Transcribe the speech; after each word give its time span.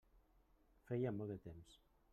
Feia 0.87 1.15
molt 1.19 1.35
de 1.35 1.39
temps. 1.49 1.79